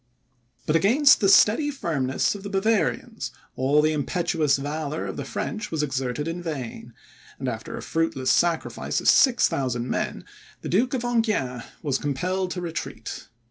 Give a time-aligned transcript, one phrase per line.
[0.65, 5.69] But against the steady firmness of the Bavarians, all the impetuous valour of the French
[5.69, 6.95] was exerted in vain,
[7.37, 10.25] and after a fruitless sacrifice of 6,000 men,
[10.61, 13.27] the Duke of Enghien was compelled to retreat.